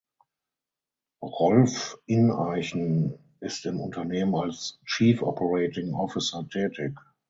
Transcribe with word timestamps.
Rolf 1.21 1.99
Ineichen 2.07 3.19
ist 3.39 3.67
im 3.67 3.79
Unternehmen 3.79 4.33
als 4.33 4.79
Chief 4.83 5.21
Operating 5.21 5.93
Officer 5.93 6.43
tätig. 6.49 6.97